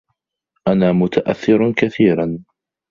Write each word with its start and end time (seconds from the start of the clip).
أنا 0.67 0.91
متأثّر 0.91 1.71
كثيرا. 1.71 2.43